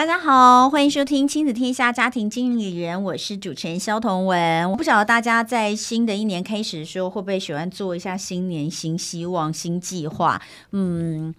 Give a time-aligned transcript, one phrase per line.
[0.00, 4.70] 大家好，欢迎收听亲子天下家庭经理人，我是主持人肖同文。
[4.70, 10.40] 我不晓得大家在新的一年开始的时候，会不会喜欢做一下新年新希望、新计划？
[10.70, 11.34] 嗯。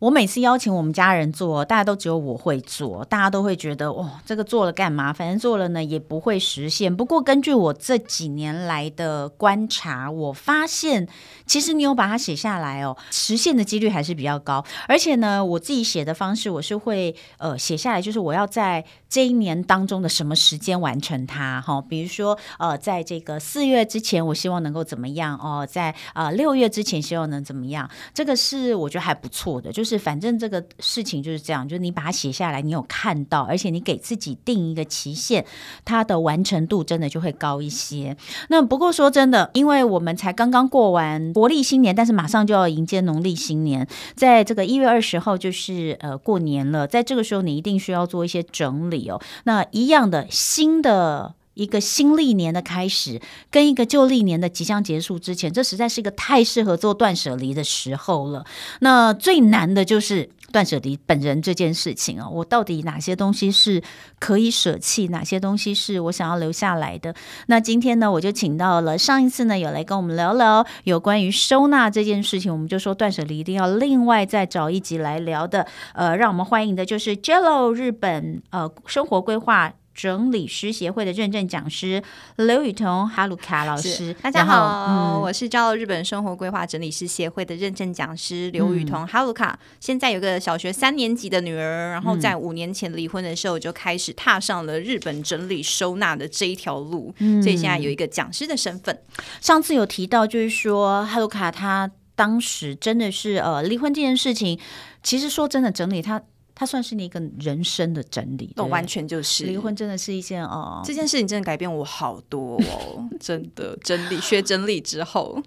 [0.00, 5.12] 我每次邀请我们家人做，大家都只有我会做，大家都会觉得哦，这个做了干嘛？
[5.12, 6.96] 反正做了呢也不会实现。
[6.96, 11.06] 不过根据我这几年来的观察，我发现
[11.44, 14.64] 其实你有把它写下来哦，实现的几率还是比较高。
[14.88, 25.68] 而且呢，我自己写的方式，我是会呃写下来，就是我要在这一年当中的什么时间完成它哈、比如说呃，在这个四月之前，我希望能够怎么样哦？
[25.70, 27.90] 在呃六月之前，希望能怎么样？
[28.14, 29.89] 这个是我觉得还不错的，就是。
[29.90, 35.44] 是，反正这个事情就是这样，就是你把它写下来，你有看到，而且你给自己定一个期限，
[35.84, 38.16] 它的完成度真的就会高一些。
[38.48, 49.20] 那不过说真的，因为我们才刚刚过完国历新年，但是马上就要迎接农历新年，在这个一月二十号就是呃过年了，在这个时候你一定需要做一些整理哦。
[49.44, 51.34] 那一样的新的。
[51.54, 53.20] 一个新历年的开始，
[53.50, 58.44] 跟一个旧历年的即将结束之前，这实在是一个太适合做断舍离的时候了。
[58.80, 63.82] 那最难的就是断舍离本人这件事情啊，我到底哪些东西是
[64.18, 67.14] 可以舍弃，哪些东西是我想要留下来的？
[67.46, 75.66] 那今天呢，我就请到了上一次呢，有来跟我们聊聊有关于收纳这件事情，我们就说断舍离一定要另外再找一集来聊的。
[75.94, 79.72] 呃，让我们欢迎的就是 JELO 日本呃生活规划。
[80.00, 82.02] 整理师协会的认证讲师
[82.36, 89.58] 刘雨桐哈鲁卡老师，大家好，嗯、我是 JELO 日本生活规划整理师协会的认证讲师刘雨桐哈鲁卡。
[89.78, 98.98] 现在有个小学三年级的女儿，然后在五年前离婚的时候就开始踏上了日本整理收纳的这一条路，嗯、所以现在有一个讲师的身份。
[99.42, 104.58] 上次有提到，就是说哈鲁卡她当时真的是呃离婚这件事情，
[105.02, 106.22] 其实说真的整理她。
[106.60, 115.42] 它算是你一个人生的整理，哦，完全就是离婚，真的是一件哦，这件事情真的改变我好多哦， 真的整理学整理之后，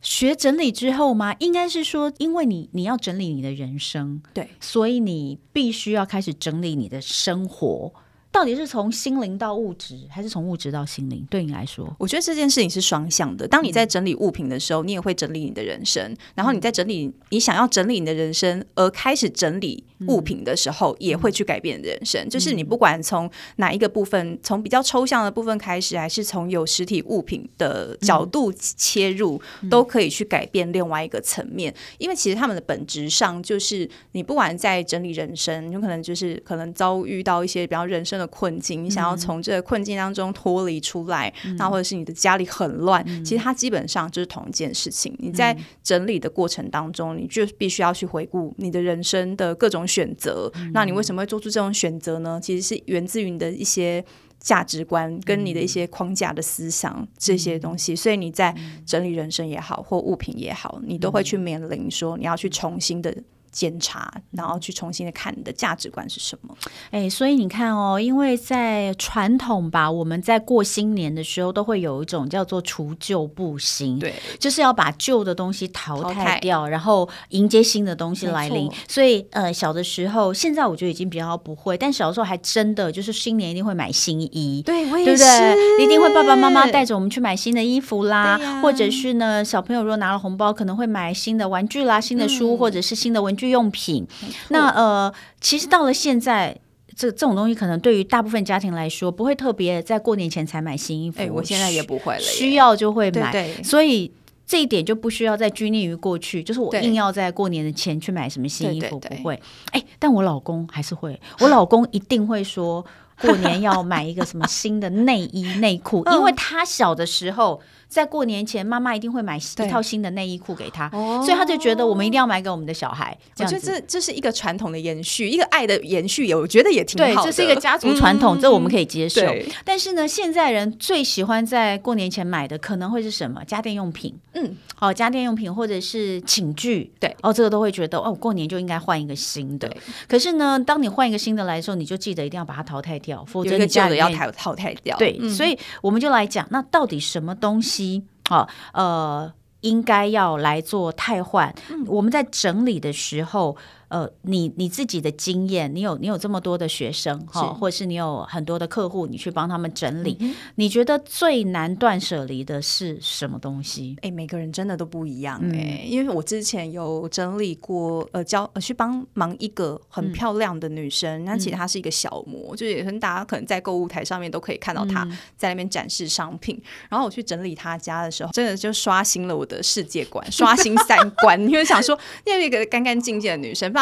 [0.00, 1.34] 学整理之后吗？
[1.40, 7.92] 应该是说，因为你你要整理你的人生，对，所以你必须要开始整理你的生活。
[8.34, 11.24] 到底是从心灵到物质，还是从物质到心灵？
[11.30, 13.46] 对你来说，我觉得这件事情是双向的。
[13.46, 16.12] 当你在整理物品的时候，你也会整理你的人生。
[16.34, 22.28] 然后你在整理你想要整理你的人生，而开始整理物品的时候，也会去改变你的人生。
[22.28, 29.40] 就是你不管从哪一个部分，从比较抽象的部分开始，还是从有实体物品的角度切入，
[29.70, 31.72] 都可以去改变另外一个层面。
[31.98, 38.23] 因为其实他们的本质上就是，你不管在整理人生，有可能就是可能遭遇到一些比较人生的。
[38.26, 45.12] 困境，你想要从这个困境当中脱离出来，那、嗯、或者是你的家里很乱，嗯、其实它基本上就是同一件事情。
[45.14, 50.50] 嗯、你在整理的过程当中，你就必须要去回顾你的人生的各种选择。
[50.54, 52.40] 嗯、那你为什么会做出这种选择呢？
[52.42, 54.04] 其实是源自于你的一些
[54.38, 57.94] 价值观跟你的一些框架的思想、嗯、这些东西。
[57.94, 58.54] 所以你在
[58.84, 63.14] 整理人生也好，或物品也好，你都会去面临说你要去重新的。
[63.54, 66.52] 检查，然后去重新的看你的价值观是什么？
[66.90, 78.68] 哎，所以你看哦，因为在传统吧，我们在过新年的时候都会有一种叫做除旧布新，对，就是要把旧的东西淘汰掉，汰，然后迎接新的东西来临。
[78.88, 85.84] 所以呃，小的时候，现在我觉得已经比较不会，但小的时候还真的就是新年一定会买新衣，对，我也对不对？
[85.84, 93.43] 一定会爸爸妈妈带着我们去买新的衣服啦，啊、或者是呢，小朋友如果拿了红包，可能会买新的玩具啦、新的书，嗯、或者是新的文具。
[93.50, 94.06] 用品，
[94.48, 96.56] 那呃，其实到了现在，
[96.94, 101.20] 这这种东西可能对于大部分家庭来说，不会特别在过年前才买新衣服。
[101.20, 103.32] 哎，我现在也不会了，需要就会买。
[103.32, 104.10] 对对，所以
[104.46, 109.40] 这一点就不需要再拘泥于过去，就是我硬要在过年的前去买什么新衣服，不会。
[109.72, 112.84] 哎，但我老公还是会，我老公一定会说
[113.20, 117.60] 过年要买一个什么新的内衣内裤， 因为他小的时候。
[117.94, 123.16] 在过年前，妈妈一定会买一套新的内衣裤给他，所以他就觉得我们一定要买给我们的小孩。
[123.38, 127.30] 我觉得这这是一个传统的延续，一个爱的延续，也我觉得也挺好的。
[127.30, 129.22] 对，这是一个家族传统，这我们可以接受。
[129.64, 133.44] 但是呢，现在人最喜欢在过年前买的可能会是什么？
[133.44, 134.12] 家电用品。
[134.32, 136.90] 嗯，哦，家电用品或者是寝具。
[136.98, 139.72] 对，哦，这个都会觉得哦，过年就应该换一个新的。
[140.08, 144.96] 可是呢，当你换一个新的来的时候，你就记得一定要把它淘汰掉，否则旧的要淘淘汰掉。
[144.96, 147.83] 对，所以我们就来讲，那到底什么东西？
[148.28, 151.54] 好，呃，应该要来做汰换。
[151.86, 153.56] 我们在整理的时候。
[153.88, 163.96] 呃，你你自己的经验，你有你有这么多的学生哈，或者是你有很多的客户，你去帮他们整理，嗯、你觉得最难断舍离的是什么东西？
[164.02, 175.06] 哎，每个人真的都不一样哎，嗯、因为我之前有整理过，呃，教呃去帮忙一个很漂亮的女生，那、嗯、其实她是一个小模，嗯、就也很大家可能在购物台上面都可以看到她
[175.36, 183.72] 在那边展示商品，嗯、然后我去整理她家的时候，真的就刷新了我的世界观，刷新三观， 因为想说，因为一个干干净净的女生，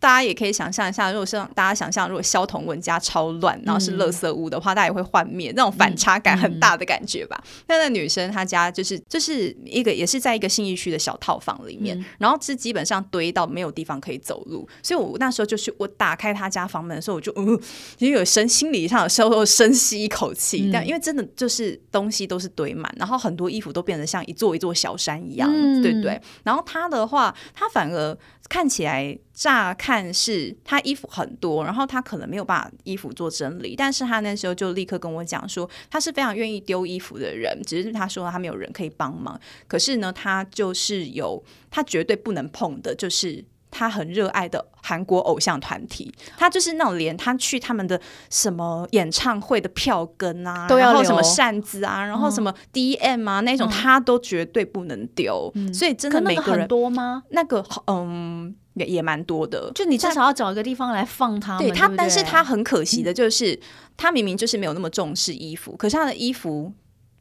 [0.00, 7.42] 大家也可以想象一下，如果是大家想象，如果萧彤雯家超乱，然后是垃圾屋的话，嗯、大家也会幻灭，那种反差感很大的感觉吧。
[7.68, 17.58] 那、那女生她家就是就是一个也是在一个信义区的小套房里面，嗯、然后是基本上堆到没有地方可以走路，所以我那时候就是我打开她家房门的时候，我就嗯，
[17.96, 25.50] 因为有深心理上有时候深吸一口气， 嗯、但因为真的就是东西都是堆满，然后很多衣服都变得像一座一座小山一样，
[25.80, 26.20] 对不对。
[26.42, 28.18] 然后她的话，她反而
[28.50, 29.18] 看起来。
[29.34, 39.38] 乍看是他衣服很多，然后他可能没有办法衣服做整理，但是他那时候就立刻跟我讲说，他是非常愿意丢衣服的人，只是他说他没有人可以帮忙。
[39.66, 48.00] 可是呢，他就是有他绝对不能碰的，就是他很热爱的韩国偶像团体，他就是那种连他去他们的
[48.30, 55.50] 什么演唱会的票根啊，都要然后什么扇子啊，然后什么 DM 啊、嗯、那种，他都绝对不能丢。
[55.54, 57.24] 嗯、所以真的每个人很多吗？
[57.30, 58.54] 那个嗯。
[58.74, 61.56] 也也蛮多的，就你至少要找一个地方来放它。
[61.58, 63.60] 对他，对对，但是他很可惜的就是，嗯、
[63.96, 66.72] 他明明就是没有那么重视衣服，可是他的衣服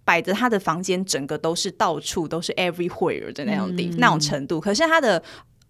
[0.04, 4.60] 摆着他的房间，整个都是到处都是 everywhere 的那种地、嗯、那种程度。
[4.60, 5.22] 可是他的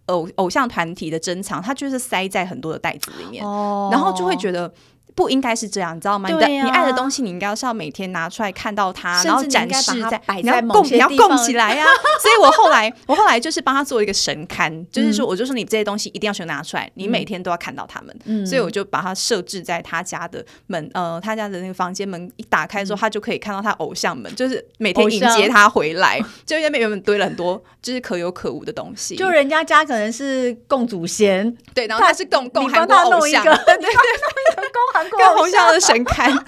[0.07, 4.73] 偶偶像团体的珍藏，它就是塞在很多的袋子里面，哦、然后就会觉得。
[5.15, 6.30] 不应该是这样，你知道吗？
[6.30, 11.86] 你的你爱的东西，你应该是要每天拿出来看到它，然后展示在，你要供你要供起来呀。
[12.21, 18.45] 所以我后来，我后来就是帮他做一个神龛，就是说，我就说你这些东西一定要全拿出来，你每天都要看到他们。
[18.45, 26.19] 所以我就把它设置在他家的门，呃，他家的那个房间门一打开之后，他就可以看到他偶像们，就是每天迎接他回来。
[26.45, 29.16] 就因为原本堆了很多，就是可有可无的东西。
[29.16, 35.03] 就人家家可能是供祖先，对，然后他是供供韩国偶像，对对 对，供韩。
[35.13, 36.43] 更红像的神龛，然后，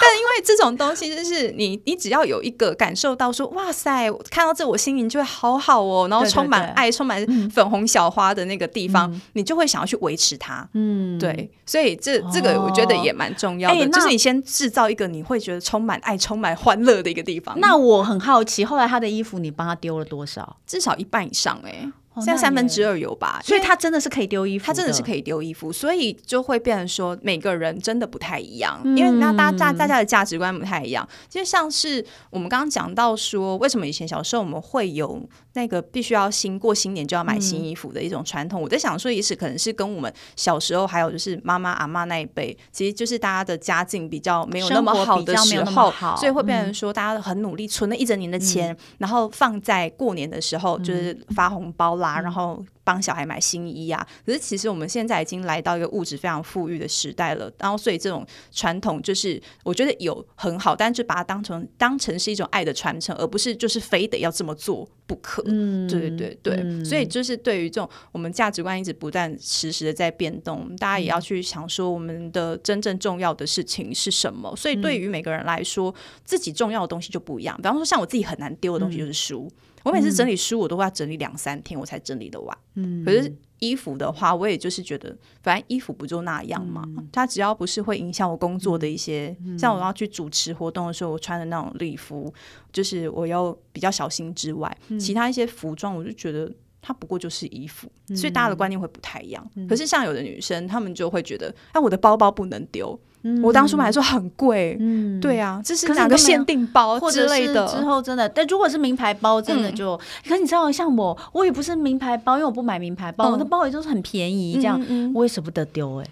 [0.00, 10.66] 但因为这种东西，就是你，你只要有一个感受到说，哇塞，看到这我心情就会好好哦，然后充满爱、充满粉红小花的那个地方，你就会想要去维持它。
[10.72, 17.58] 嗯，对，所以这这个我觉得也蛮重要的，就是你先制造一个你会觉得充满爱、充满欢乐的一个地方。
[17.60, 20.56] 那我很好奇，后来他的衣服你帮他丢了多少？
[20.66, 21.90] 至少一半以上哎。
[22.16, 31.08] 现在三分之二有吧，所以他真的是可以丢衣服，他真的是可以丢衣服，所以就会变成说每个人真的不太一样，因为那大家大家的价值观不太一样。
[31.28, 35.20] 其实像是我们刚刚讲到说，为什么以前小时候我们会有
[35.54, 38.60] 那个必须要新过新年就要买新衣服的一种传统？
[38.60, 52.20] 我在想说，也许可能是跟我们小时候还有就是妈妈阿妈那一辈，其实就是大家的家境比较没有那么好的时候，所以会变成说大家很努力存了一整年的钱，然后放在过年的时候就是发红包啦。
[52.20, 65.42] 然后帮小孩买新衣啊，可是其实我们现在已经来到一个物质非常富裕的时代了，然后所以这种传统就是我觉得有很好，但是把它当成当成是一种爱的传承，而不是就是非得要这么做不可。
[65.46, 74.54] 嗯，对对对所以就是对于这种我们价值观一直不断实时的在变动，大家也要去想说我们的真正重要的事情是什么。
[74.54, 75.94] 所以对于每个人来说，
[76.24, 77.56] 自己重要的东西就不一样。
[77.56, 79.50] 比方说，像我自己很难丢的东西就是书。
[79.50, 82.58] 嗯我每次整理书，我都会要整理两三天，我才整理得完。
[82.74, 86.82] 嗯，可是衣服的话，我也就是觉得，反正衣服不就那样嘛。
[86.86, 92.32] 嗯、它只要不是会影响我工作的一些，嗯、像我要去主持活动的时候，我穿的那种礼服，
[92.72, 96.50] 就是我要比较小心之外，嗯、其他一些服装，我就觉得
[96.80, 99.50] 它不过就是衣服，嗯、所以大家的观念会不太一样。
[99.54, 102.98] 嗯、可是像有的女生，她们就会觉得，哎，我的包包不能丢。
[103.42, 107.66] 我当初买的时候很贵，嗯，对啊，这是哪个限定包之类的？
[107.68, 109.96] 之后真的，但如果是名牌包，真的就，
[110.28, 114.78] 可是你知道，像我，我也不是名牌包，因为我不买名牌包，我的包也都是很便宜，这样，
[115.14, 116.06] 我也舍不得丢，哎，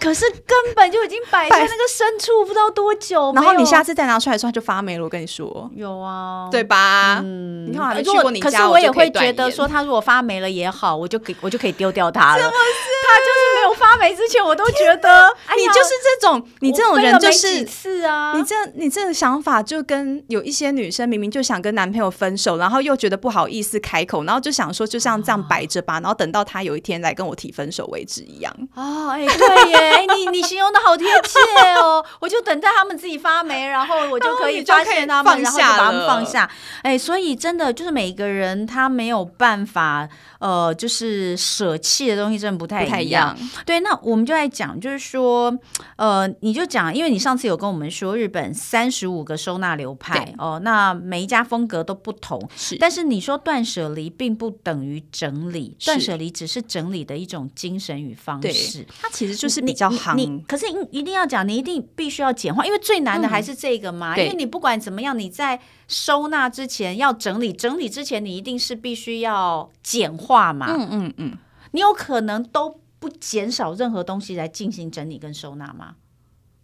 [0.00, 5.04] 可是根本就已经摆在那个深处，不知道多久，然后你下次再拿出来的时候，它就发霉了。
[5.04, 7.20] 我跟你说，有啊，对吧？
[7.22, 12.42] 嗯，你看我还去过你家，可是我也会觉得说，它如果发霉了也好，我就给我就可以丢掉它了。
[12.42, 28.54] 它就是没有发霉之前，我都觉得，哎，你就是这种，你这种人就是你这你这个想法就跟有一些女生明明就想跟男朋友分手，然后又觉得不好意思开口，然后就想说就像这样摆着吧，然后等到他有一天来跟我提分手为止一样。
[28.74, 31.38] 哦，哎，对耶，你你形容的好贴切
[31.80, 36.48] 哦，我就等待他们自己发霉，然后我就可以发现他们，然后就把他们放下。
[36.82, 40.08] 哎，所以真的就是每一个人他没有办法，
[40.38, 42.90] 呃，就是舍弃的东西真的不太一样。
[42.90, 43.36] 不太一样。
[43.64, 45.56] 对，那我们就在讲，就是说，
[45.96, 52.76] 呃，你就讲，因为你上次有跟我们说日本三十五个收纳流派哦，那每一家风格都不同，是。
[52.76, 60.16] 但是你说断舍离并不等于整理，断舍离只是整理的一种精神与方式，它其实就是比较行。
[60.16, 64.14] 你可是一定要讲，你一定必须要简化，因为最难的还是这个嘛。
[64.14, 70.66] 嗯、因为你不管怎么样，你在收纳之前要整理，整理之前你一定是必须要简化嘛。
[70.68, 71.38] 嗯嗯嗯，
[71.72, 72.80] 你有可能都。
[72.98, 75.96] 不减少任何东西来进行整理跟收纳吗？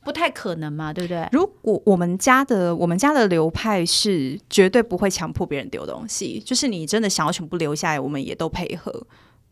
[0.04, 1.26] 不太可能嘛，对不对？
[1.32, 9.06] 如果我们家的我们家的流派是绝对不会强迫别人丢东西，就是你真的想要全部留下来，我们也都配合。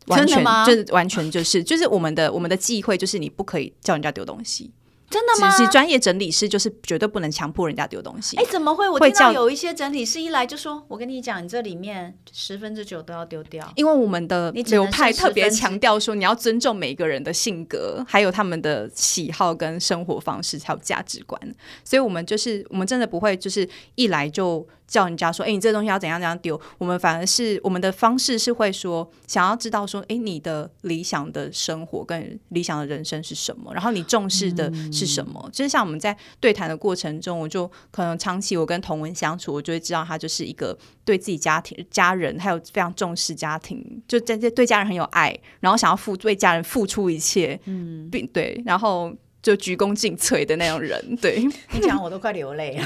[0.07, 4.69] 完全就是完全就是就是我们的我们的忌讳就是你不可以叫人家丢东西。
[5.13, 5.55] 真的吗？
[5.55, 8.35] 其实专业整理师就是绝对不能强迫人家丢东西。
[8.37, 8.89] 哎，怎么会？
[8.89, 21.39] 我听到有一些整理师一来就说：“我跟你讲，你这里面十分之九都要丢掉。”因为我们的流派特别强调说，你要尊重每一个人的性格，还有他们的喜好跟生活方式，还有价值观。
[21.83, 24.67] 所以，我们就是我们真的不会就是一来就。
[24.85, 26.59] 叫人家说，哎，你这东西要怎样怎样丢？
[26.77, 33.73] 我们反而是我们的方式是会说，想要知道说，哎，你的理想的生活跟理想的人生是什么？
[33.73, 35.41] 然后你重视的是什么？
[35.45, 49.13] 嗯、就是像我们在对谈的过程中，我就可能长期我跟同文相处，我就会知道他就是一个对自己家庭、家人还有非常重视家庭，就在这对家人很有爱，然后想要付为家人付出一切，嗯，并对，然后。
[49.43, 52.85] 就鞠躬尽瘁的那种人，对你讲我都快流泪了。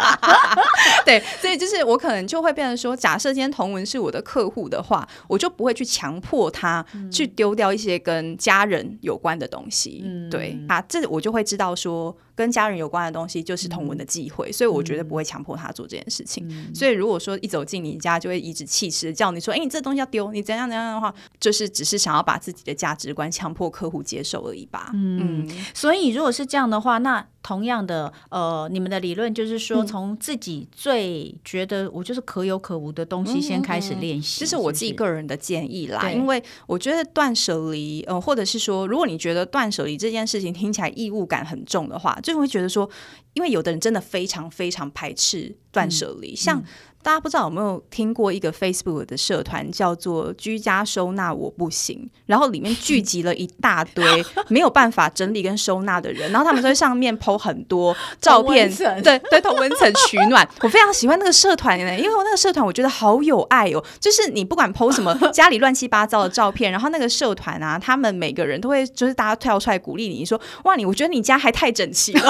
[1.04, 10.02] 对，所以就是我可能就会变成说，假设今天同文是我的客户的话，我就不会去强迫他去丢掉一些跟家人有关的东西。
[10.04, 12.16] 嗯、对啊，这我就会知道说。
[12.36, 16.46] 跟家人有关的东西就是同文的忌讳，嗯、所以我绝对不会强迫他做这件事情。
[16.48, 27.26] 嗯、所以如果说一走进你家就会颐指气使叫你说：“哎，你这东西要丢，你怎样怎样的话，就是只是想要把自己的价值观强迫客户接受而已吧。”嗯，嗯，所以如果是这样的话，那。
[27.46, 36.10] 同样的，呃，你们的理论就是说，从自己最觉得我就是可有可无的东西先开始练习，这是我自己个人的建议啦。
[36.10, 42.88] 因为我觉得断舍离，呃，或者是说，如果你觉得断舍离这件事情听起来义务感很重的话，就会觉得说，
[43.34, 46.64] 因为有的人真的非常非常排斥断舍离，嗯、像。
[47.06, 54.04] 大家不知道有没有听过一个 Facebook 的社团叫做“居家收纳我不行”，然后里面聚集了一大堆
[54.50, 58.68] 没有办法整理跟收纳的人，然后他们在上面 po 很多照片，
[59.04, 60.44] 对对，同温层取暖。
[60.62, 72.28] 我非常喜欢那个社团呢，因为我那个社团我觉得好有爱哦，就是你不管 po 什么 家里乱七八糟的照片，然后那个社团啊，他们每个人都会就是大家跳出来鼓励你，你说哇，你我觉得你家还太整齐了，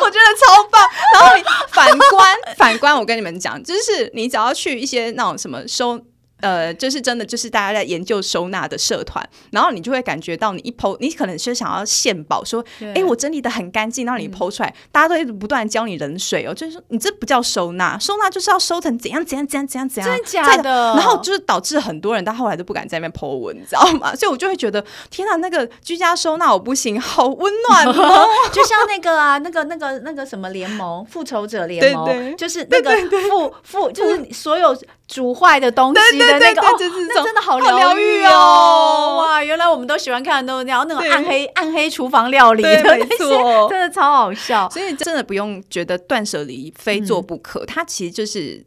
[0.00, 0.82] 我觉得超棒。
[1.14, 3.06] 然后你反观 反观我。
[3.06, 6.00] 我跟你们讲，就是你只要去一些那种什么收。
[6.40, 20.94] 呃，就是真的，就是大家在研究收纳的社团，然后你就会感觉到，你一 po，你可能是想要献宝，说，哎对，我整理的很干净，然后你 po 出来，嗯、大家都一直不断教你冷水哦，就是说你这不叫收纳，收纳就是要收成怎样怎样怎样怎样怎样，真的假的？
[20.94, 24.14] 然后就是导致很多人到后来都不敢在那边 po 文，你知道吗？
[24.16, 32.90] 所以我就会觉得，天哪，那个居家收纳我不行，好温暖哦 就像那个啊，那个那个那个什么联盟，复仇者联盟，对对就是那个
[33.30, 34.76] 复复，就是所有。
[35.08, 36.76] 煮坏的东西的那个哦，
[37.08, 39.22] 那真的好疗愈哦！
[39.22, 42.82] 哇，原来我们都喜欢看的都是那种暗黑暗黑厨房料理，没
[43.16, 44.68] 错，真的超好笑。
[44.70, 48.64] 所以真的不用觉得断舍离非做不可，它其实就是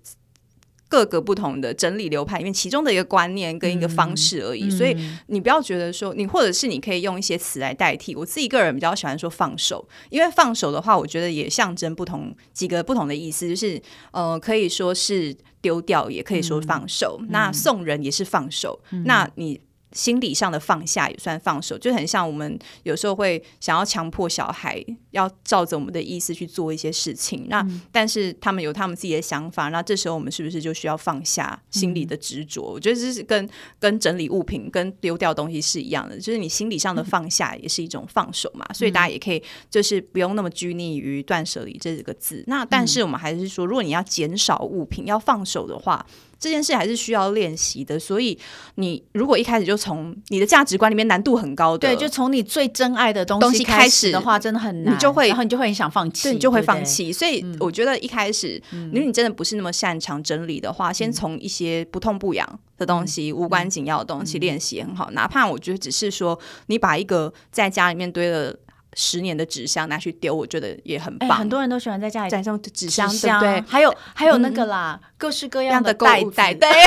[0.89, 4.69] 各个不同的整理流派里面其中的一个观念跟一个方式而已。
[4.69, 4.93] 所以
[5.27, 8.13] 你不要觉得说你，或者是你可以用一些词来代替。
[8.13, 13.81] 我自己个人比较喜欢说放手，因为放手的话，我觉得也象征不同几个不同的意思，就是
[14.11, 15.33] 呃，可以说是。
[15.61, 19.59] 丢掉也可以说放手，嗯、那送人也是放手，嗯、那你。
[19.91, 32.71] 心理上的放下也算放手，就很像我们有时候会想要强迫小孩要照着我们的意思去做一些事情，那、嗯、但是他们有他们自己的想法，那这时候我们是不是就需要放下心里的执着？
[32.71, 38.65] 嗯、我觉得这是跟跟整理物品、跟丢掉东西是一样的，就是你心理上的放下也是一种放手嘛。
[38.69, 42.43] 嗯、所以大家也可以就是不用那么拘泥于断舍离这几个字。
[42.47, 46.05] 那但是我们还是说，如果你要减少物品、要放手的话。
[46.39, 47.99] 这件事还是需要练习的。
[47.99, 48.37] 所以
[48.75, 57.11] 你如果一开始就从你的价值观里面难度很高的，对，就从你最珍爱的东西开始的话，真的很难，你就会，然后你就会很想放弃，对，你就会放弃。
[57.11, 65.11] 所以我觉得一开始，如果你真的不是那么擅长整理的话，先从一些不痛不痒的东西、无关紧要的东西练习也很好。
[65.11, 68.55] 哪怕我觉得只是说，你把一个在家里面堆了。
[68.95, 71.37] 十年的纸箱拿去丢，我觉得也很棒。
[71.37, 73.63] 很多人都喜欢在家里展上纸箱，对不对？
[73.67, 76.69] 还有还有那个啦，各式各样的购物袋，对。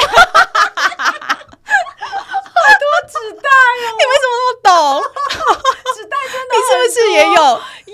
[2.63, 3.89] 好多纸袋哦！
[3.99, 4.71] 你为什么那么懂？
[5.97, 7.39] 纸袋真的，你是不是也有？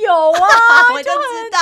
[0.04, 0.46] 有啊，
[0.92, 1.58] 我就知道。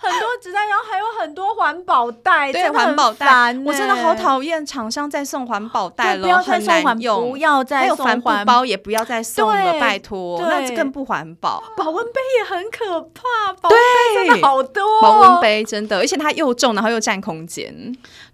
[0.00, 3.26] 很多纸袋，然后还有很多环保袋，对，环保袋，
[3.66, 11.62] 我真的好讨厌厂商在送环保袋了，不要再送环，用，不要再送环，还有帆布包也不要再送了，拜托，那更不环保。
[11.76, 17.74] 保温杯也很可怕，保温杯真的好多，保温杯真的，而且它又重，然后又占空间。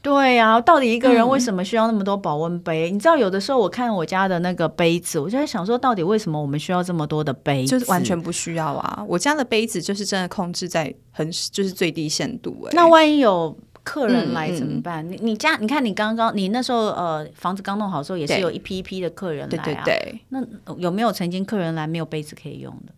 [0.04, 2.90] 对呀，到底一个人为什么需要那么多保温杯？
[2.90, 7.70] 你知道，有的时候我看我家的那个杯子，我就在想说，到底为什么我们需要这么多的杯子？
[7.70, 9.02] 就是完全不需要啊！
[9.08, 12.72] 我家的杯子就是真的控制在很就是最低限度哎。
[12.74, 15.10] 那万一有客人来怎么办？
[15.10, 19.64] 你你家你看你刚刚你那时候呃房子刚弄好的时候，也是有一批一批的客人来啊。
[19.64, 20.20] 对对对。
[20.28, 20.44] 那
[20.76, 22.92] 有没有曾经客人来没有杯子可以用的？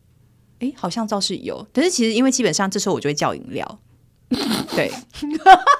[0.58, 3.78] 哎，好像倒是有，但是其实因为基本上这时候我就会叫饮料。
[4.74, 4.90] 对，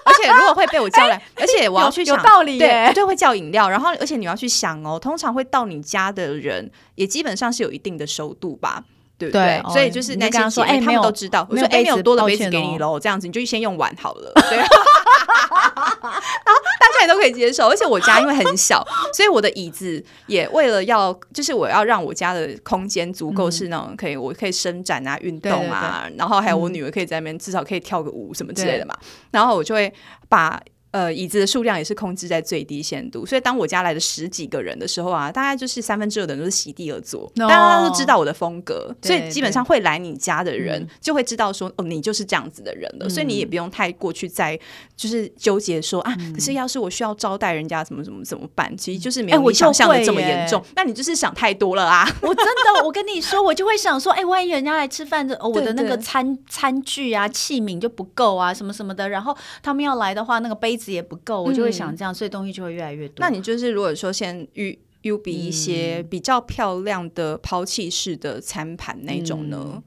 [0.05, 8.83] 而且如果会被我叫来，而且我要去想，有道理耶，对，对，会叫饮料，然后而且你要去想哦，通常会到你家的人也基本上是有一定的熟度吧，
[9.19, 9.63] 对不对？
[9.73, 14.59] 所以就是那些说，哎，他们都知道，我说哎，没有多的杯子给你喽，这样子你就先用完好了， 对。
[14.59, 16.61] 然 后
[16.99, 28.97] 大家也都可以接受，而且我家因为很小， 所以我的椅子也为了要，就是我要让我家的空间足够是那种可以，我可以伸展啊、运动啊，对对对，然后还有我女儿可以在那边至少可以跳个舞什么之类的嘛，
[29.31, 29.93] 然后我就会
[30.29, 30.61] 把。
[30.93, 44.59] 呃，椅子的数量也是控制在最低限度，所以当我家来的十几个人的时候啊，大概就是三分之二的人都是席地而坐，大家都知道我的风格，所以基本上会来你家的人就会知道说，哦，你就是这样子的人了，所以你也不用太过去在
[44.97, 48.75] 就是纠结说啊，可是要是我需要招待人家怎么怎么怎么办？
[48.79, 52.09] 其实就是没有你想象的这么严重，那你就是想太多了啊！
[52.23, 60.86] 我真的，我跟你说，我就会想说，哎，万一人家来吃饭的，我的那个餐餐具啊、器皿就不够啊，什么什么的，然后他们要来的话，那个杯子。
[60.93, 63.17] 也不够，我就会想这样，嗯、所以东西就会越来越多。
[63.19, 69.83] 那你就是如果说先预预比一些比较漂亮的抛弃式的餐盘那种呢？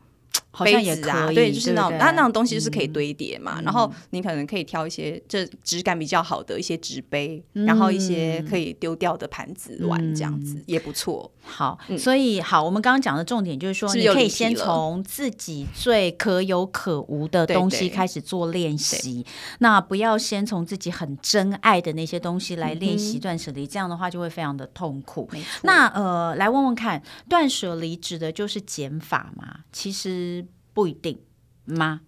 [0.51, 3.61] 嗯杯子啊，对，就是那种，那那种东西就是可以堆叠嘛。
[3.61, 11.31] 然后你可能可以挑一些这质感比较好的一些纸杯，然后一些可以丢掉的盘子碗，这样子也不错。
[11.41, 19.25] 好，所以好，我们刚刚讲的重点就是说，你可以先从自己最可有可无的东西开始做练习。
[19.59, 25.29] 那不要先从自己很珍爱的那些东西来练习断舍离，这样的话就会非常的痛苦。
[25.61, 29.59] 那呃，来问问看，断舍离指的就是减法吗？
[29.71, 30.45] 其实。
[30.73, 31.17] 不一定
[31.65, 32.01] 吗？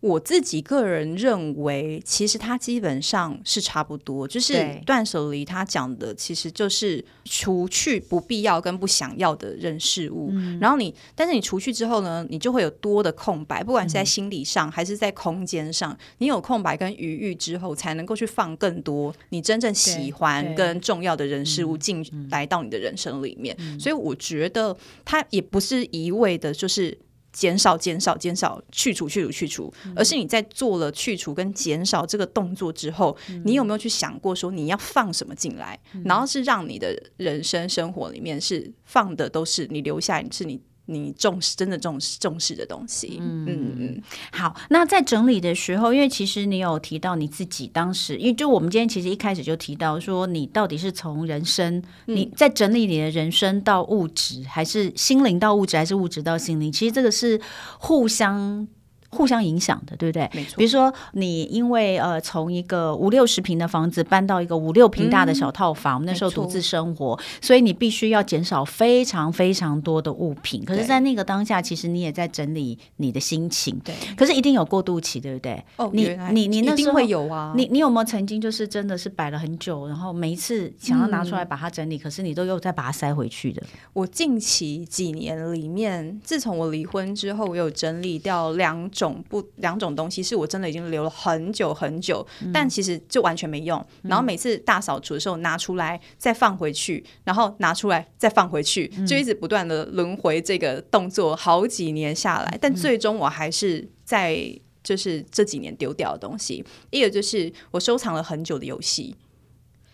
[0.00, 4.28] 我自己个人认为，其实它基本上是差不多。
[4.28, 10.28] 就是断舍离，它讲的其实就是除去不必要跟不想要的人事物。
[10.32, 23.56] 嗯、然后你，但是你除去之后呢，你就会有多的空白，不管是在心理上还是在空间上，嗯、你有空白跟余裕之后，才能够去放更多你真正喜欢跟重要的人事物进来到你的人生里面。
[23.80, 26.98] 所以我觉得它也不是一味的，就是。
[27.34, 40.60] 减少、减少、减少，去除、去除、去除，而是你在做了去除跟减少这个动作之后，嗯、你有没有去想过说你要放什么进来，嗯、然后是让你的人生生活里面是放的都是你留下是你。
[40.86, 44.02] 你重视真的重视重视的东西，嗯嗯嗯。
[44.32, 56.70] 好，那在整理的时候，因为其实你有提到你自己当时，因为就我们今天其实一开始就提到说，你到底是从人生，嗯、你在整理你的人生到物质，还是心灵到物质，还是物质到心灵？
[56.70, 57.40] 其实这个是
[57.78, 58.68] 互相。
[59.14, 60.28] 互相影响的，对不对？
[60.34, 60.56] 没错。
[60.58, 70.64] 比如说，你因为呃，从一个五六十平的房子搬到一个五六平大的小套房，嗯、那时候独自生活，所以你必须要减少非常非常多的物品。
[70.64, 73.78] 可是，在那个当下，其实你也在整理你的心情。
[73.84, 73.94] 对。
[74.16, 75.62] 可是一定有过渡期，对不对？
[75.76, 77.54] 哦，你你你那时候会有啊？
[77.56, 83.62] 你你有没有曾经就是真的是摆了很久，然后每一次想要拿出来把它整理，嗯、可是你都又再把它塞回去的？
[83.92, 89.03] 我近期几年里面，自从我离婚之后，我有整理掉两种。
[89.04, 93.84] 种不两种东西是我真的已经留了很久很久，嗯、但其实就完全没用。
[94.02, 104.36] 然后每次大扫除的时候拿出来再放回去，然后拿出来再放回去，嗯、就一直不断的轮回这个动作，好几年下来，但最终我还是在
[104.82, 106.64] 就是这几年丢掉的东西。
[106.90, 109.14] 一个就是我收藏了很久的游戏。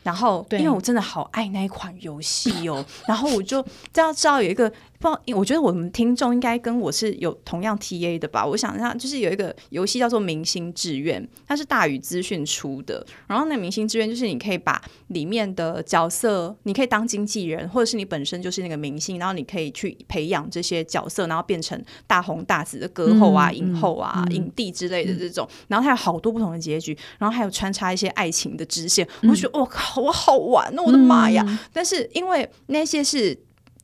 [0.03, 4.73] 然后因为我真的好爱那一款游戏哦， 然后我就知道知道有一个。
[5.01, 8.45] 不，我觉得我们听众应该跟我是有同样 TA 的吧？
[8.45, 13.05] 我想一下，就是有一个游戏叫做《明星志愿》，它是大宇资讯出的。
[13.27, 25.49] 然后那《明星志愿》就是你可以把里面的角色，你可以当经纪人，或者是你本身就是那个明星，然后你可以去培养这些角色，然后变成大红大紫的歌后啊、嗯、影后啊、嗯、影帝之类的这种。
[25.69, 29.09] 然后它有好多不同的结局，然后还有穿插一些爱情的支线。
[29.23, 30.83] 我觉得我靠，我好玩哦！
[30.85, 31.43] 我的妈呀！
[31.49, 33.35] 嗯、但是因为那些是。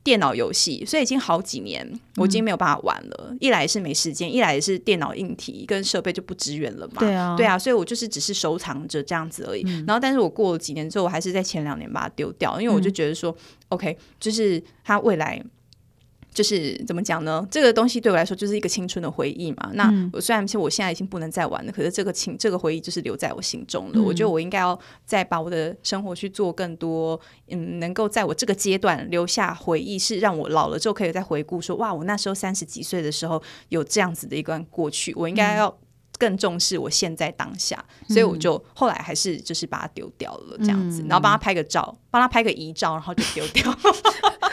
[0.07, 3.27] 电脑游戏，所以已经好几年，我已经没有办法玩了。
[3.29, 7.01] 嗯、一来是没时间，一来是电脑硬体跟设备就不支援了嘛。
[7.01, 9.63] 对啊，对啊，所以我就是只是收藏着这样子而已。
[9.67, 15.43] 嗯、然后，但是我过了几年之后，我还是在前两年把它丢掉，因为我就觉得说、嗯、，OK，就是它未来。
[16.37, 17.43] 就是怎么讲呢？
[17.49, 19.71] 这个东西对我来说就是一个青春的回忆嘛。
[19.73, 23.93] 那我虽然其实我现在已经不能再玩了，可是这个情这个回忆就是留在我心中了。
[23.95, 35.11] 嗯、我觉得我应该要再把我的生活去做更多，嗯，能够在我这个阶段留下回忆，是让我老了之后可以再回顾说，哇，我那时候三十几岁的时候有这样子的一段过去。
[35.15, 35.75] 我应该要
[36.19, 43.75] 更重视我现在当下，嗯、所以我就后来还是就是把它丢掉了这样子，嗯、然后帮他拍个照，帮他拍个遗照，然后就丢掉。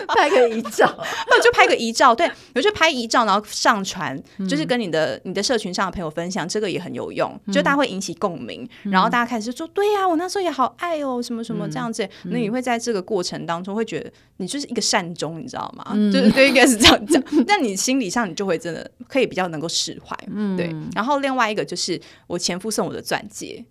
[0.14, 0.92] 拍个遗照，
[1.28, 15.84] 那 就拍个遗照，对，我就拍遗照，然后上传，就是跟你的你的社群上的朋友分享，这个也很有用，就大家会引起共鸣，然后大家开始说，对呀，我那时候也好爱哦，什么什么这样子，那你会在这个过程当中会觉得你就是一个善终，你知道吗？
[16.12, 20.16] 就是就应该是这样讲， 那你心理上你就会真的可以比较能够释怀，
[20.56, 20.74] 对。
[20.94, 23.64] 然后另外一个就是我前夫送我的钻戒。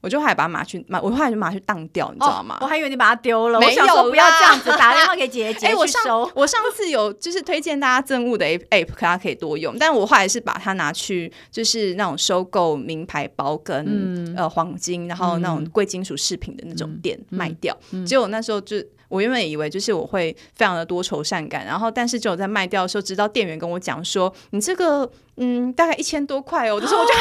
[0.00, 2.58] 我就还把它拿去，我后来就把它去当掉，你知道吗？
[2.60, 3.58] 我还以为你把它丢了。
[3.58, 6.30] 没有，不要这样子，打电话给姐姐 去收。
[6.34, 9.76] 我上次有就是推荐大家赠物的 app，可它可以多用。
[9.78, 17.76] 但我后来是把它拿去，就是那种收购名牌包跟呃黄金，然后那种贵金属饰品的那种店卖掉。
[18.06, 18.76] 结果那时候就
[19.08, 27.20] 我原本以为就是我会非常的多愁善感，然后但是就在卖掉的时候，直到店员跟我讲说，你这个嗯大概一千多块哦，就是我就哈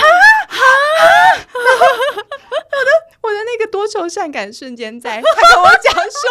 [0.49, 0.57] 哈。
[2.77, 6.21] 我的我的那个多愁善感瞬间在，他跟我讲说，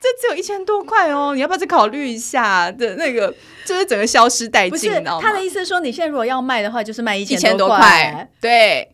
[0.00, 3.32] 这只有一千多块哦，你要不要再考虑一下的那个，
[3.64, 5.22] 就是整个消失殆尽，不是你知道吗？
[5.22, 8.93] 他的意思是说，你现在如果要卖的话，就是卖一千多块，对。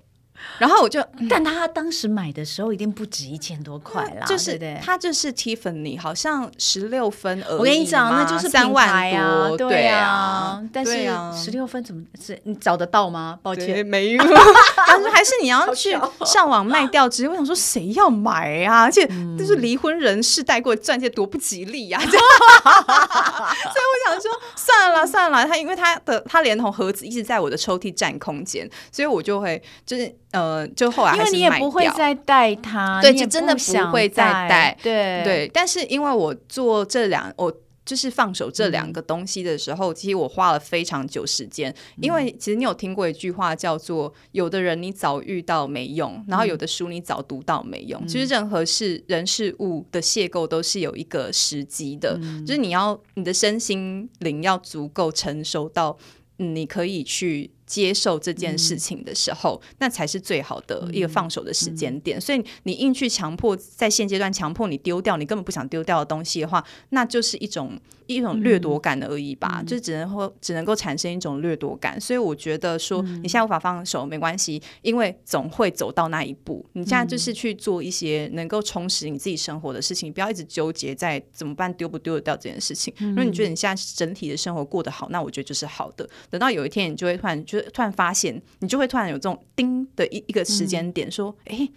[0.60, 7.58] 然后我就，但他当时买的时候一定不止一千多块啦，就是他就是 Tiffany，好像十六分而已。
[7.58, 10.62] 我跟你讲，那就是三万多，对啊。
[10.70, 13.38] 但是十六分怎么是你找得到吗？
[13.42, 14.22] 抱歉，没有。
[15.10, 17.08] 还是你要去上网卖掉。
[17.08, 18.82] 直接我想说，谁要买啊？
[18.82, 19.06] 而且
[19.38, 21.98] 就是离婚人士带过钻戒多不吉利 呀！
[21.98, 30.14] 所以我想说，算了算了，他因为他的他连同盒子一直在我的抽屉占空间，所以我就会就是。
[30.32, 35.50] 呃，就后来因为你也不会再带他，对，就真的不会再带，对对。
[35.52, 37.52] 但是因为我做这两，我
[37.84, 41.74] 就是放手这两个东西的时候，嗯、其实我花了非常久时间。
[42.00, 48.00] 因为其实你有听过一句话叫做“有的人你早遇到没用，然后有的书你早读到没用”。
[48.04, 55.96] 嗯、其实任何事人事物的邂逅都是有一个时机的，嗯、就是你要你的身心灵要足够成熟到，
[56.38, 57.50] 嗯，你可以去。
[57.70, 62.18] 接受这件事情的时候，嗯、那才是最好的一个放手的时间点。
[62.18, 67.78] 嗯嗯、所以你硬去强迫，在现阶段强迫你丢掉你根本不想丢掉的东西的话，那就是一种
[68.08, 72.00] 一种掠夺感而已吧，嗯、就只能会只能够产生一种掠夺感。
[72.00, 76.66] 所以我觉得说你现在无法放手没关系，因为总会走到那一步。
[76.72, 82.92] 你现在就是去做一些能够充实你自己生活的事情，不要一直纠结在怎么办丢不丢得掉这件事情。
[82.98, 86.08] 如果你觉得你现在整体的生活过得好，那我觉得就是好的。
[86.28, 87.70] 等到有一天你就会突然就。
[87.70, 91.68] 突然发现，你就会突然有这种叮的一一个时间点，说：“哎、嗯，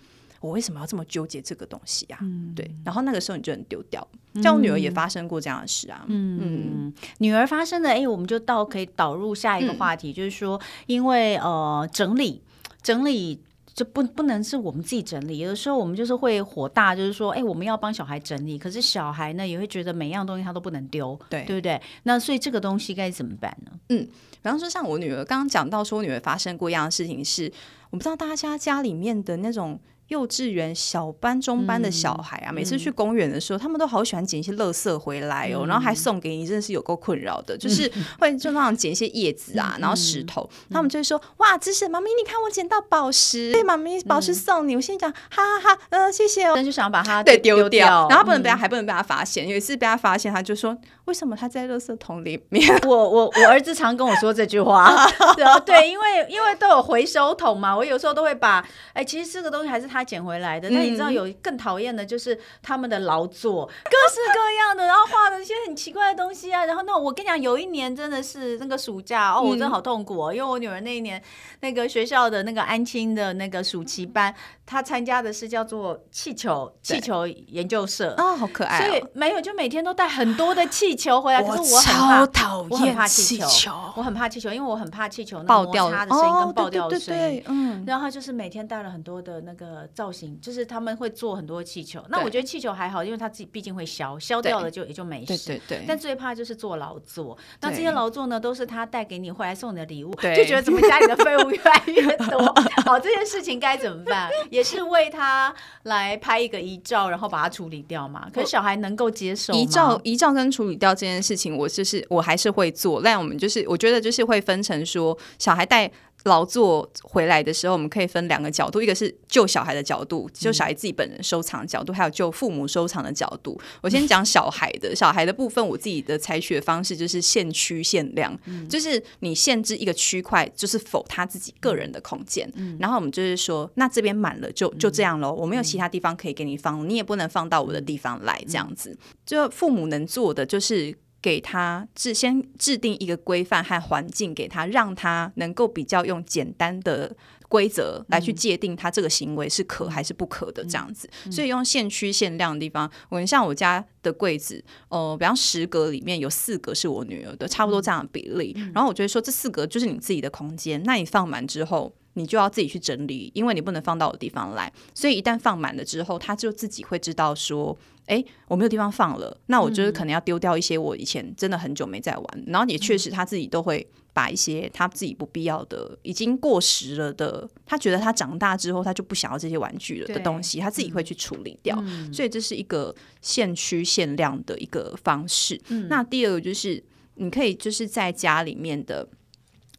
[0.41, 4.06] 我为什么要这么纠结这个东西呀、啊？”嗯、对，然后那个时候你就很丢掉。
[4.41, 6.04] 像我女儿也发生过这样的事啊。
[6.08, 12.41] 嗯嗯，女儿发生的，哎，我们就到可以导入下一个话题，嗯、就是说，因为呃，整理
[12.82, 13.41] 整理。
[13.74, 21.82] 就不不能是我们自己整理，有的时候我们就是会火大，就是说，哎，我们要帮小孩整理，可是小孩呢也会觉得每样东西他都不能丢，对对不对？
[22.04, 23.72] 那所以这个东西该怎么办呢？
[23.90, 27.52] 嗯，比方说像我女儿刚刚讲到说，我女儿发生过一样的事情是，
[27.90, 29.80] 我不知道大家家里面的那种。
[30.10, 37.56] 幼稚园小班、中班的小孩啊，嗯、每次去公园的时候，嗯、他们都好喜欢捡一些垃圾回来哦，嗯、然后还送给你，真的是有够困扰的。
[37.56, 44.76] 嗯、就 是会就那样捡一些叶子啊，嗯、然后石头，嗯、他们就会说：“哇，这是妈咪，你看我捡到宝石，对，妈咪，宝石送你。
[44.76, 49.48] 嗯”我心里讲：“哈哈哈，嗯、呃，谢谢哦。”但就想要把它对丢掉，然后不能被他，还不能被他发现。
[49.48, 50.78] 有一次被他发现，他就说。
[51.06, 52.66] 为什么他在垃圾桶里面？
[52.88, 54.89] 我我我儿子常跟我说这句话，
[55.36, 58.60] 对啊， 对，因为因为都有回收桶嘛，我有时候都会把，
[58.94, 60.70] 哎、欸，其实这个东西还是他捡回来的。
[60.70, 66.63] 那、嗯、你知道有更讨厌的就是他们的劳作，各式各样的，然后画的一些很奇怪的东西啊。
[66.63, 71.22] 然后那我跟你讲，有一年真的是那个暑假哦，我真的好痛苦哦，嗯、因为我女儿那一年
[71.60, 74.34] 那个学校的那个安亲的那个暑期班，
[74.66, 80.93] 她参加的是叫做气球气球研究社哦，好可爱、哦，所以没有就每天都带很多的气。
[80.96, 87.44] 气球回来，可是我超讨厌气球，我很怕气球，因为我很怕气球那爆掉的声音跟爆掉的声音。
[87.48, 92.04] 嗯，然后就是每天带了很多的那个造型，就是他们会做很多气球。
[92.10, 95.28] 那我觉得气球还好，因为他自己毕竟会消，消掉了就也就没事。
[95.28, 95.86] 对对对。
[95.88, 102.40] 但最怕就是做劳作，那这些劳作呢，都是他带给你回来送你的礼物，就觉得怎么家里的废物越来越多。
[102.86, 104.30] 好， 这件事情该怎么办？
[104.52, 105.54] 也是为他
[105.84, 108.28] 来拍一个遗照，然后把它处理掉嘛。
[108.34, 110.78] 可是小孩能够接受遗照，遗照跟处理。
[110.84, 115.89] 掉这件事情，我就是我还是会做，但我们就是我觉得就是会分成说，小孩带
[116.24, 123.60] 劳作回来的时候，我们可以分两个角度，一个是救小孩的角度，救小孩自己本人收藏的角度，还有救父母收藏的角度。
[123.82, 128.38] 我先讲小孩的，小孩的部分，我自己的采取的方式就是限区限量，
[128.70, 140.96] 就是你限制一个区块，就是否他自己个人的空间，然后我们就是说，那这边满了就就这样喽，我没有其他地方可以给你放，你也不能放到我的地方来，这样子，就父母能做的就是。
[141.24, 147.16] 给他制先制定一个规范和环境给他，让他能够比较用简单的
[147.48, 151.10] 规则来去界定他这个行为是可还是不可的这样子。
[151.32, 158.54] 所以用限区限量的地方，我像我家的柜子，呃，比方十格里面有四格是我女儿的，差不多这样的比例。
[158.74, 164.70] 然后我觉得说这四格就是你自己的空间，那你放满之后，你就要自己去整理，因为你不能放到我地方来。
[164.94, 167.78] 所以一旦放满了之后，他就自己会知道说。
[168.06, 181.82] 哎，我没有地方放了，那我就是可能要丢掉一些我以前真的很久没在玩，嗯、然后也确实他自己都会把一些他自己不必要的、已经过时了的，他觉得他长大之后他就不想要这些玩具了的东西，他自己会去处理掉。
[181.86, 185.60] 嗯、所以这是一个限区限量的一个方式。
[185.70, 186.84] 嗯、那第二个就是
[187.16, 189.08] 你可以就是在家里面的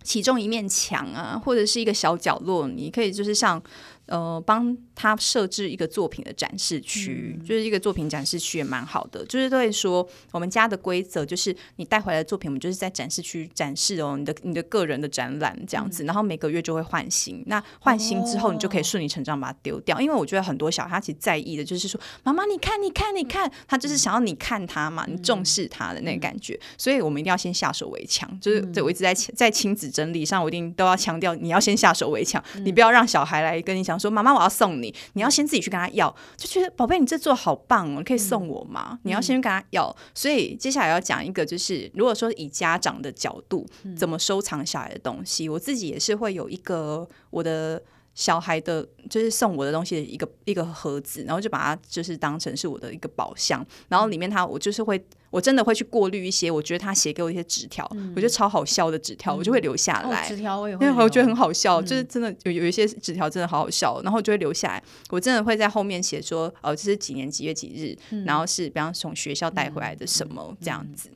[0.03, 3.63] 其中一面墙啊，或者是一个小角落，你可以就是像。
[4.07, 9.25] 呃，帮他设置一个作品的展示区，嗯、就是一个作品展示区也蛮好的。
[9.25, 16.05] 就是都会说，我们家的规则就是，你带回来的作品，我们就是在展示区展示哦，你的你的个人的展览这样子。
[16.05, 19.97] 嗯、然后每个月就会换新，那换新之后，你就可以顺理成章把它丢掉。
[19.97, 26.53] 哦、因为我觉得很多小孩他其实在意的就是说，妈妈你看你看你看，他就是想要你看他嘛，嗯、你重视他的那个感觉。
[26.53, 28.29] 嗯、所以我们一定要先下手为强。
[28.39, 33.94] 就是对我一直在在亲子整理上，我一定都要强调，你要先下手为强，嗯、你不要让小孩来跟你讲。
[33.99, 38.91] 说妈妈，我要送你，你要先自己去跟他要，就觉得宝贝，你这做好棒哦，你可以送我吗？
[38.93, 39.95] 嗯、你要先跟他要。
[40.15, 47.83] 所以接下来要讲一个，就是如果说以家长的角度怎么收藏小孩的东西，嗯、我自己也是会有一个我的。
[48.15, 60.29] 小孩的，就是送我的东西的一个一个盒子，然后就把它就是当成是我的一个宝箱，然后里面他我就是会，我真的会去过滤一些，我觉得他写给我一些纸条，嗯、我觉得超好笑的纸条，嗯、我就会留下来。
[60.29, 64.83] 纸条、哦、我也会，因为我觉得很好笑，嗯、就是真的有有一些纸条真的好好笑，然后我就会留下来。
[65.11, 71.11] 我真的会在后面写说，哦，这是几年几月几日，嗯、然后是比方从学校带回来的什么、嗯、这样子。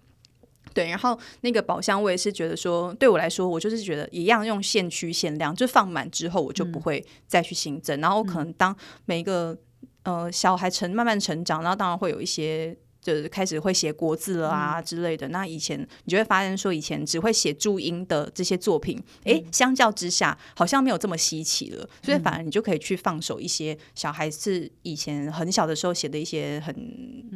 [0.79, 7.99] 对，然后那个宝箱我也是觉得说，对我来说，我就是觉得一样用限区限量，就放满之后我就不会再去新增。
[7.99, 8.73] 嗯、然后可能当
[9.05, 9.59] 每一个
[10.05, 12.77] 呃小孩成慢慢成长，然后当然会有一些。
[13.09, 15.27] 就是开始会写国字了啊之类的。
[15.29, 21.89] 嗯、那以前你就会发现说，以前只会写注音的这些作品，哎、嗯，相较之下好像没有这么稀奇了。
[22.03, 26.75] 所以反而你就可以去放手一些小孩子以前很小的时候写的一些很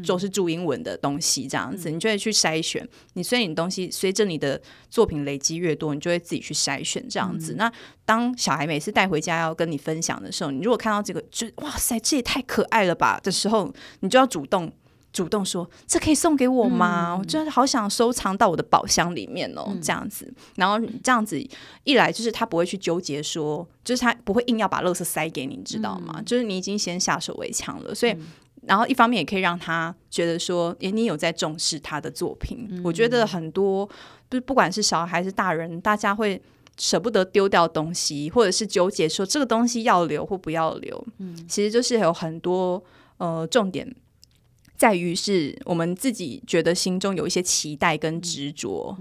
[0.04, 2.86] 就是注英文的东西，这样子，嗯、你就会去筛选。
[3.14, 7.54] 你所以你东西随着你的作品累积越多，你就会自己去筛选这样子。
[7.54, 7.72] 嗯、那
[8.04, 14.70] 当小孩每次带回家要跟你分享的时候，你如果看到这个就哇塞，这也太可爱了吧的时候，你就要主动。
[15.12, 17.12] 主动说，这可以送给我吗？
[17.12, 20.32] 嗯、我真的好想收藏到我的宝箱里面哦，嗯、这样子。
[20.56, 21.38] 然后这样子
[21.84, 26.14] 一来，就是他不会去纠结说，就是他不会硬要把垃圾塞给你，你知道吗？
[26.16, 28.26] 嗯、就是你已经先下手为强了，所以，嗯、
[28.62, 32.66] 然后一方面也可以让他觉得说，诶，你有在重视他的作品。
[32.70, 33.86] 嗯、我觉得很多，
[34.30, 36.40] 不不管是小孩还是大人，大家会
[36.78, 41.06] 舍不得丢掉东西，或者是纠结说这个东西要留或不要留。
[41.18, 42.82] 嗯，其实就是有很多
[43.18, 43.94] 呃重点。
[44.82, 48.98] 在于是我们自己觉得心中有一些期待跟执着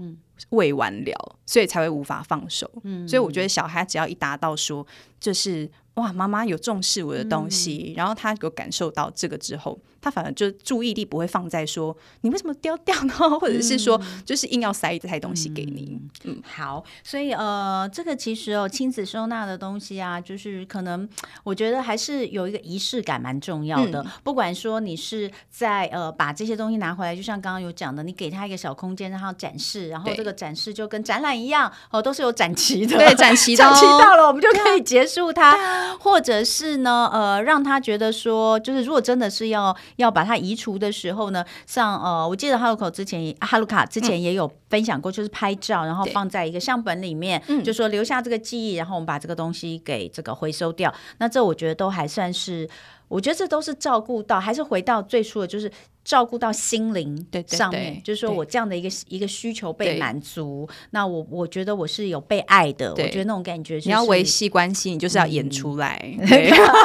[0.50, 2.70] 未完了，所以才会无法放手。
[3.04, 4.86] 所以我觉得小孩只要一达到说，
[5.18, 16.00] 这是哇，妈妈有重视我的东西，嗯、然后他有感受到这个之后，他反而就注意力不会放在说你为什么丢掉呢， 或者是说就是硬要塞一台东西给你。
[16.24, 21.06] 嗯，嗯好，所以呃，这个其实哦，亲子收纳的东西啊，就是可能
[21.44, 24.02] 我觉得还是有一个仪式感蛮重要的。
[24.02, 35.81] 嗯、不管说你是在呃把这些东西拿回来，就像刚刚有讲的，你给他一个小空间让他展示，然后这个展示就跟展览一样哦，都是有展期的，对，展期 展期到了，我们就可以结束它。
[36.00, 50.92] 或者是呢，呃，让他觉得说，就是如果真的是要要把它移除的时候呢，像呃，我记得哈鲁口之前，哈鲁卡之前也有分享过，就是拍照，然后放在一个相本里面，就说留下这个记忆，然后我们把这个东西给这个回收掉。
[51.18, 52.68] 那这我觉得都还算是，
[53.08, 55.70] 我觉得这都是照顾到，还是回到最初的，就是。
[56.04, 63.88] 照顾到心灵上面，对对对，就是说我这样的一个一个需求被满足，那我我觉得我是有被爱的，我觉得那种感觉是。
[63.88, 66.00] 你要维系关系，你就是要演出来。
[66.18, 66.26] 嗯、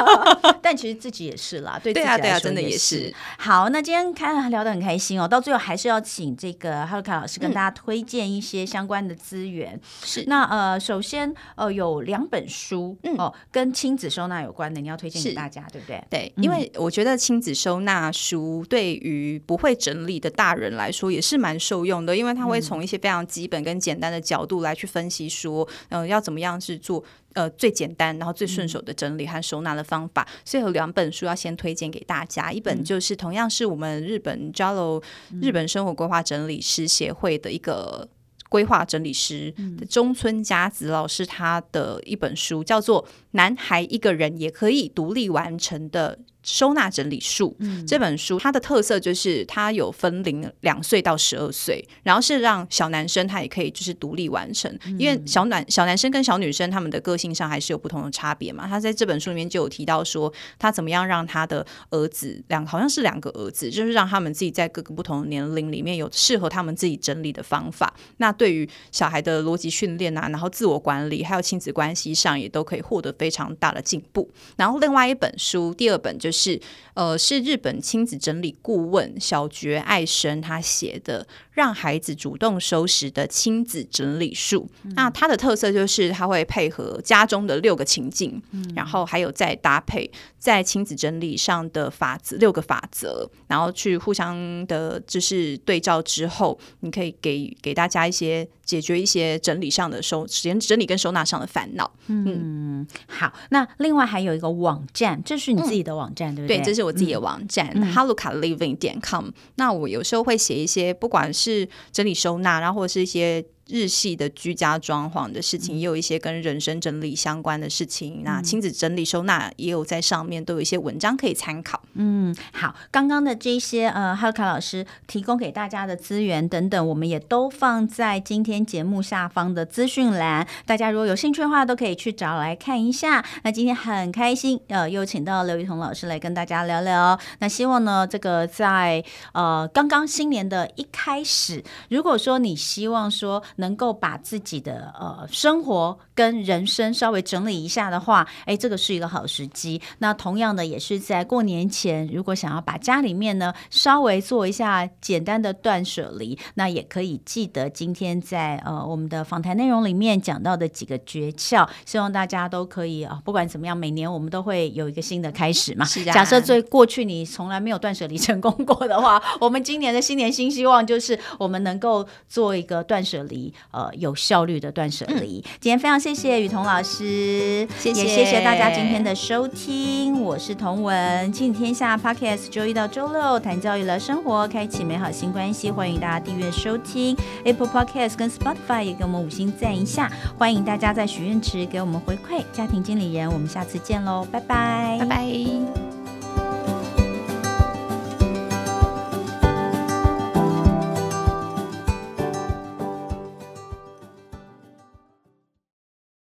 [0.62, 3.12] 但其实自己也是啦，对对啊对啊，真的也是。
[3.38, 9.80] 好，那今天看聊得很开心哦，到最后还是要请这个哈鲁卡老师跟大家推荐一些相关的资源。
[10.04, 16.02] 是、嗯，那呃，首先呃，有两本书、嗯、哦，跟亲子收纳有关的，你要推荐给大家，对不对？
[16.08, 30.22] 对，因为我觉得亲子收纳书对于于不会整理的大人来说，也是蛮受用的，因为他会从一些非常基本跟简单的角度来去分析，说，嗯、呃，要怎么样是做呃最简单，然后最顺手的整理和收纳的方法。
[30.22, 35.02] 嗯、所以有两本书要先推荐给大家，一本就是同样是我们日本 JALO
[35.40, 38.08] 日本生活规划整理师协会的一个
[38.48, 39.54] 规划整理师
[39.90, 46.18] 中村佳子老师他的一本书，叫做《男孩一个人也可以独立完成的》。
[46.48, 58.66] 收纳整理术、嗯、这本书，它的特色就是它有分零两岁到十二岁，然后是让小男生他也可以就是独立完成，嗯、因为小男小男生跟小女生他们的个性上还是有不同的差别嘛。
[58.66, 67.92] 他在这本书里面就有提到说，他怎么样让他的儿子两好像是两个儿子，就是让他们自己在各个不同的年龄里面有适合他们自己整理的方法。
[68.16, 74.30] 那对于小孩的逻辑训练啊，然后自我管理，还有亲子关系上也都可以获得非常大的进步。
[74.56, 76.37] 然后另外一本书，第二本就是。
[76.38, 76.60] 是，
[76.94, 81.26] 呃，是日本亲子整理顾问小觉爱生他写的。
[81.58, 101.90] 让孩子主动收拾的亲子整理术，嗯、那它的特色就是它会配合家中的六个情境，嗯、然后还有再搭配在亲子整理上的法则六个法则，然后去互相的，就是对照之后，你可以给给大家一些解决一些整理上的收时间整理跟收纳上的烦恼。
[102.08, 106.58] 嗯，嗯，好，那另外还有一个网站，这是你自己的网站，嗯、对不对？
[106.58, 109.30] 对，这是我自己的网站，嗯、，Haluka Living 点 com。
[109.54, 113.42] 那我有时候会写一些，不管是是整理收纳，然后或者是一些。
[113.68, 118.20] 日系的居家装潢的事情，也有一些跟人生整理相关的事情。
[118.20, 121.82] 嗯、那亲子整理收纳也有在上面都有一些文章可以参考。
[121.94, 130.46] 嗯，好，刚刚的这些呃，哈鲁卡老师提供给大家的资源等等，我们也都放在今天节目下方的资讯栏。
[130.64, 133.24] 大家如果有兴趣的话，都可以去找来看一下。
[133.42, 137.18] 那今天很开心，呃，又请到刘雨彤老师来跟大家聊聊。
[137.40, 143.42] 那希望呢，这个在呃刚刚新年的一开始，如果说你希望说。
[143.58, 149.80] 能够把自己的呃生活跟人生稍微整理一下的话，哎，这个是一个好时机。
[149.98, 165.84] 那同样的，也是在过年前，如果想要把家里面呢稍微做一下简单的断舍离，那也可以记得今天在呃我们的访谈内容里面讲到的几个诀窍，希望大家都可以啊、呃，不管怎么样，每年我们都会有一个新的开始嘛。
[165.84, 166.12] 是啊。
[166.12, 173.47] 假设最过去你从来没有断舍离成功过的话，我们今年的新年新希望就是我们能够做一个断舍离。
[173.70, 175.38] 呃，有效率的断舍离。
[175.38, 180.20] 嗯、今天非常谢谢雨桐老师，谢谢也谢谢大家今天的收听。
[180.20, 185.70] 我是童文，亲子天下 Podcast，周一到周六谈教育聊生活，开启美好新关系。
[185.70, 190.10] 欢迎大家订阅收听 Apple Podcast 跟 Spotify，也给我们五星赞一下。
[190.38, 192.42] 欢迎大家在许愿池给我们回馈。
[192.52, 195.97] 家庭经理人，我们下次见喽，拜拜，拜拜。